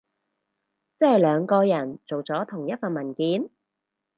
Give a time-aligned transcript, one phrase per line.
[0.97, 3.51] 即係兩個人做咗同一份文件？